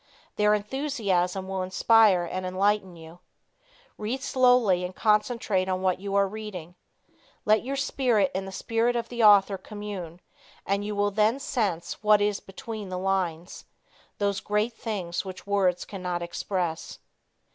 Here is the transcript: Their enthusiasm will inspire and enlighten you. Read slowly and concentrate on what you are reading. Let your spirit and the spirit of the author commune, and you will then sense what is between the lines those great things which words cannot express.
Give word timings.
Their 0.35 0.55
enthusiasm 0.55 1.47
will 1.47 1.61
inspire 1.61 2.25
and 2.25 2.43
enlighten 2.43 2.95
you. 2.95 3.19
Read 3.99 4.23
slowly 4.23 4.83
and 4.83 4.95
concentrate 4.95 5.69
on 5.69 5.83
what 5.83 5.99
you 5.99 6.15
are 6.15 6.27
reading. 6.27 6.73
Let 7.45 7.63
your 7.63 7.75
spirit 7.75 8.31
and 8.33 8.47
the 8.47 8.51
spirit 8.51 8.95
of 8.95 9.09
the 9.09 9.23
author 9.23 9.59
commune, 9.59 10.19
and 10.65 10.83
you 10.83 10.95
will 10.95 11.11
then 11.11 11.37
sense 11.39 12.01
what 12.01 12.19
is 12.19 12.39
between 12.39 12.89
the 12.89 12.97
lines 12.97 13.65
those 14.17 14.39
great 14.39 14.73
things 14.73 15.23
which 15.23 15.45
words 15.45 15.85
cannot 15.85 16.23
express. 16.23 16.97